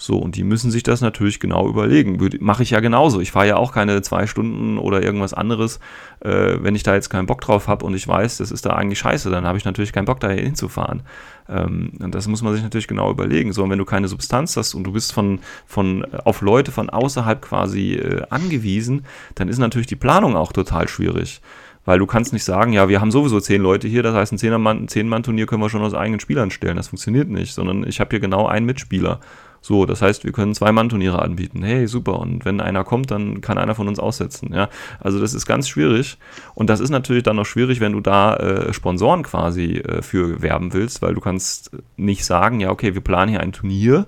[0.00, 2.18] So, und die müssen sich das natürlich genau überlegen.
[2.38, 3.20] Mache ich ja genauso.
[3.20, 5.80] Ich fahre ja auch keine zwei Stunden oder irgendwas anderes,
[6.20, 8.70] äh, wenn ich da jetzt keinen Bock drauf habe und ich weiß, das ist da
[8.70, 11.02] eigentlich scheiße, dann habe ich natürlich keinen Bock, da hinzufahren.
[11.48, 13.52] Ähm, und das muss man sich natürlich genau überlegen.
[13.52, 16.90] So, und wenn du keine Substanz hast und du bist von, von auf Leute von
[16.90, 21.40] außerhalb quasi äh, angewiesen, dann ist natürlich die Planung auch total schwierig
[21.84, 24.88] weil du kannst nicht sagen, ja, wir haben sowieso zehn Leute hier, das heißt, ein
[24.88, 26.76] Zehn-Mann-Turnier können wir schon aus eigenen Spielern stellen.
[26.76, 29.20] Das funktioniert nicht, sondern ich habe hier genau einen Mitspieler.
[29.60, 31.62] So, das heißt, wir können zwei Mann-Turniere anbieten.
[31.62, 32.18] Hey, super.
[32.18, 34.52] Und wenn einer kommt, dann kann einer von uns aussetzen.
[34.54, 34.68] Ja,
[35.00, 36.18] also das ist ganz schwierig.
[36.54, 40.42] Und das ist natürlich dann noch schwierig, wenn du da äh, Sponsoren quasi äh, für
[40.42, 44.06] werben willst, weil du kannst nicht sagen, ja, okay, wir planen hier ein Turnier.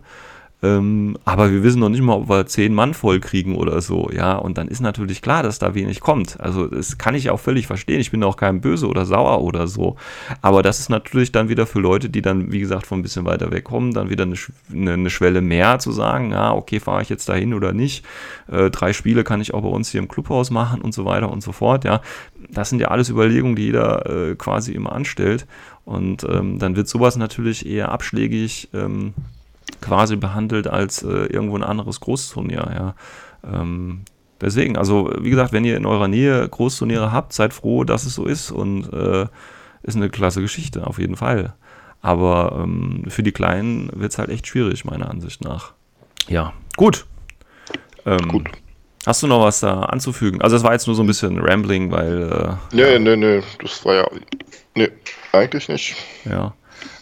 [0.63, 4.11] Ähm, aber wir wissen noch nicht mal, ob wir zehn Mann voll kriegen oder so,
[4.13, 4.37] ja.
[4.37, 6.39] Und dann ist natürlich klar, dass da wenig kommt.
[6.39, 8.01] Also das kann ich auch völlig verstehen.
[8.01, 9.97] Ich bin auch kein böse oder sauer oder so.
[10.43, 13.25] Aber das ist natürlich dann wieder für Leute, die dann, wie gesagt, von ein bisschen
[13.25, 14.37] weiter weg kommen, dann wieder eine,
[14.71, 18.05] eine, eine Schwelle mehr zu sagen, ja, okay, fahre ich jetzt dahin oder nicht.
[18.51, 21.31] Äh, drei Spiele kann ich auch bei uns hier im Clubhaus machen und so weiter
[21.31, 22.03] und so fort, ja.
[22.51, 25.47] Das sind ja alles Überlegungen, die jeder äh, quasi immer anstellt.
[25.85, 28.69] Und ähm, dann wird sowas natürlich eher abschlägig.
[28.75, 29.15] Ähm,
[29.81, 32.71] quasi behandelt als äh, irgendwo ein anderes Großturnier.
[32.75, 32.95] Ja.
[33.45, 34.03] Ähm,
[34.41, 38.15] deswegen, also wie gesagt, wenn ihr in eurer Nähe Großturniere habt, seid froh, dass es
[38.15, 39.27] so ist und äh,
[39.83, 41.55] ist eine klasse Geschichte, auf jeden Fall.
[42.03, 45.73] Aber ähm, für die Kleinen wird es halt echt schwierig, meiner Ansicht nach.
[46.29, 47.07] Ja, gut.
[48.07, 48.49] Ähm, gut.
[49.07, 50.43] Hast du noch was da anzufügen?
[50.43, 52.59] Also, das war jetzt nur so ein bisschen Rambling, weil.
[52.73, 52.99] Äh, nee, ja.
[52.99, 54.11] nee, nee, das war ja.
[54.75, 54.91] Nee,
[55.33, 55.97] eigentlich nicht.
[56.25, 56.55] Ja.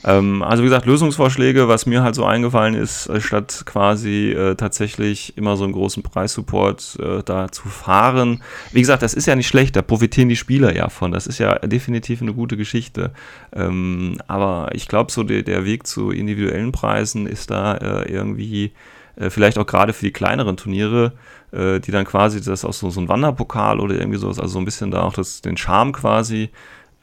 [0.04, 4.54] Ähm, also wie gesagt, Lösungsvorschläge, was mir halt so eingefallen ist, äh, statt quasi äh,
[4.54, 8.42] tatsächlich immer so einen großen Preissupport äh, da zu fahren.
[8.72, 11.12] Wie gesagt, das ist ja nicht schlecht, da profitieren die Spieler ja von.
[11.12, 13.12] Das ist ja definitiv eine gute Geschichte.
[13.52, 18.72] Ähm, aber ich glaube, so der, der Weg zu individuellen Preisen ist da äh, irgendwie
[19.16, 21.12] äh, vielleicht auch gerade für die kleineren Turniere,
[21.50, 24.58] äh, die dann quasi das auch so, so ein Wanderpokal oder irgendwie sowas, also so
[24.60, 26.50] ein bisschen da auch das, den Charme quasi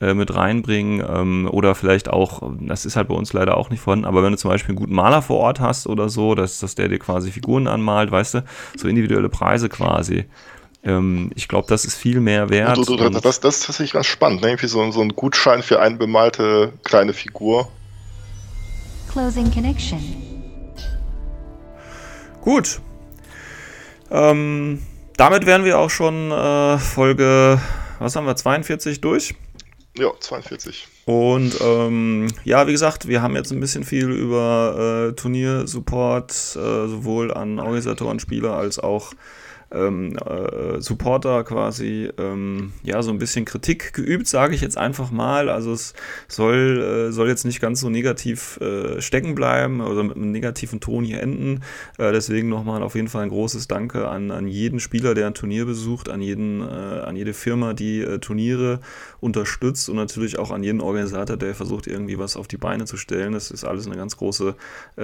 [0.01, 3.79] äh, mit reinbringen ähm, oder vielleicht auch, das ist halt bei uns leider auch nicht
[3.79, 6.59] vorhanden, aber wenn du zum Beispiel einen guten Maler vor Ort hast oder so, dass,
[6.59, 8.43] dass der dir quasi Figuren anmalt, weißt du,
[8.75, 10.25] so individuelle Preise quasi.
[10.83, 12.75] Ähm, ich glaube, das ist viel mehr wert.
[12.75, 14.49] Du, du, du, das, das ist tatsächlich ganz spannend, ne?
[14.49, 17.69] irgendwie so, so ein Gutschein für eine bemalte kleine Figur.
[19.11, 19.99] Closing Connection.
[22.41, 22.81] Gut.
[24.11, 24.81] Ähm,
[25.15, 27.61] damit wären wir auch schon äh, Folge,
[27.99, 29.35] was haben wir, 42 durch?
[29.97, 30.87] Ja, 42.
[31.05, 36.87] Und ähm, ja, wie gesagt, wir haben jetzt ein bisschen viel über äh, Turniersupport äh,
[36.87, 39.13] sowohl an Organisatoren, Spieler als auch
[39.71, 45.11] ähm, äh, Supporter quasi ähm, ja so ein bisschen Kritik geübt, sage ich jetzt einfach
[45.11, 45.49] mal.
[45.49, 45.93] Also es
[46.27, 50.79] soll, äh, soll jetzt nicht ganz so negativ äh, stecken bleiben oder mit einem negativen
[50.79, 51.61] Ton hier enden.
[51.97, 55.33] Äh, deswegen nochmal auf jeden Fall ein großes Danke an, an jeden Spieler, der ein
[55.33, 58.79] Turnier besucht, an jeden, äh, an jede Firma, die äh, Turniere
[59.19, 62.97] unterstützt und natürlich auch an jeden Organisator, der versucht, irgendwie was auf die Beine zu
[62.97, 63.33] stellen.
[63.33, 64.55] Das ist alles eine ganz große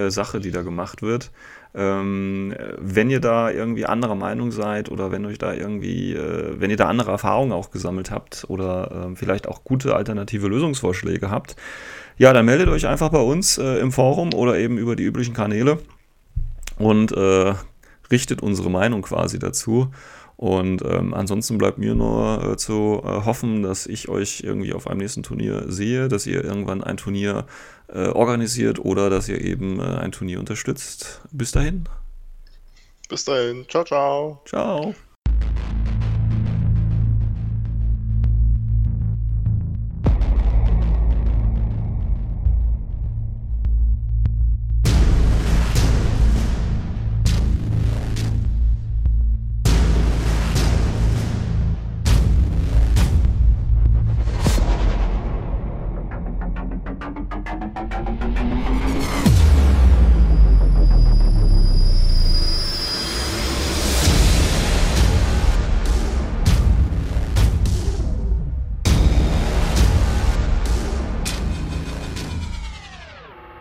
[0.08, 1.30] Sache, die da gemacht wird.
[1.74, 6.70] Ähm, wenn ihr da irgendwie anderer Meinung seid oder wenn euch da irgendwie, äh, wenn
[6.70, 11.56] ihr da andere Erfahrungen auch gesammelt habt oder äh, vielleicht auch gute alternative Lösungsvorschläge habt,
[12.18, 15.32] ja, dann meldet euch einfach bei uns äh, im Forum oder eben über die üblichen
[15.32, 15.78] Kanäle
[16.78, 17.54] und äh,
[18.10, 19.90] richtet unsere Meinung quasi dazu.
[20.42, 24.88] Und ähm, ansonsten bleibt mir nur äh, zu äh, hoffen, dass ich euch irgendwie auf
[24.88, 27.46] einem nächsten Turnier sehe, dass ihr irgendwann ein Turnier
[27.86, 31.20] äh, organisiert oder dass ihr eben äh, ein Turnier unterstützt.
[31.30, 31.84] Bis dahin.
[33.08, 33.66] Bis dahin.
[33.68, 34.42] Ciao, ciao.
[34.44, 34.92] Ciao.